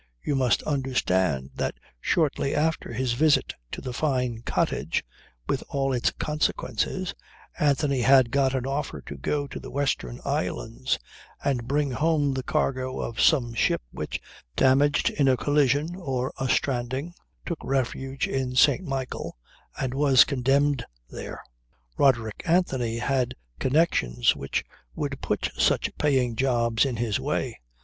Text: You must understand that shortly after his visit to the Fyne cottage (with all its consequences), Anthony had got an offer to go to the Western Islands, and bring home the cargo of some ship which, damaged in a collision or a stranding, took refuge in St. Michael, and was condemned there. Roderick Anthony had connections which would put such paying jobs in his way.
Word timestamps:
You 0.23 0.35
must 0.35 0.63
understand 0.63 1.51
that 1.53 1.75
shortly 1.99 2.55
after 2.55 2.91
his 2.91 3.13
visit 3.13 3.53
to 3.71 3.81
the 3.81 3.93
Fyne 3.93 4.39
cottage 4.43 5.03
(with 5.47 5.63
all 5.69 5.93
its 5.93 6.09
consequences), 6.13 7.13
Anthony 7.59 8.01
had 8.01 8.31
got 8.31 8.55
an 8.55 8.65
offer 8.65 9.01
to 9.01 9.15
go 9.15 9.45
to 9.45 9.59
the 9.59 9.69
Western 9.69 10.19
Islands, 10.25 10.97
and 11.43 11.67
bring 11.67 11.91
home 11.91 12.33
the 12.33 12.41
cargo 12.41 12.99
of 12.99 13.21
some 13.21 13.53
ship 13.53 13.83
which, 13.91 14.19
damaged 14.55 15.11
in 15.11 15.27
a 15.27 15.37
collision 15.37 15.95
or 15.95 16.33
a 16.39 16.49
stranding, 16.49 17.13
took 17.45 17.59
refuge 17.63 18.27
in 18.27 18.55
St. 18.55 18.83
Michael, 18.83 19.37
and 19.79 19.93
was 19.93 20.23
condemned 20.23 20.83
there. 21.11 21.43
Roderick 21.95 22.41
Anthony 22.43 22.97
had 22.97 23.35
connections 23.59 24.35
which 24.35 24.63
would 24.95 25.21
put 25.21 25.51
such 25.59 25.95
paying 25.99 26.35
jobs 26.35 26.85
in 26.85 26.95
his 26.97 27.19
way. 27.19 27.59